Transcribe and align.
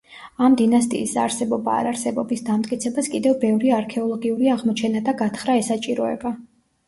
ამ 0.45 0.53
დინასტიის 0.59 1.11
არსებობა-არარსებობის 1.23 2.41
დამტკიცებას 2.47 3.11
კიდევ 3.15 3.37
ბევრი 3.45 3.73
არქეოლოგიური 3.81 4.51
აღმოჩენა 4.57 5.03
და 5.11 5.15
გათხრა 5.23 5.59
ესაჭიროება. 5.61 6.33